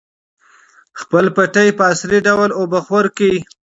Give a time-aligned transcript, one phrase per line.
[0.99, 3.37] خپلې پټۍ په عصري ډول اوبخور کړئ.